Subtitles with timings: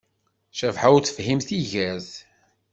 [0.57, 2.09] Cabḥa ur tefhim tigert.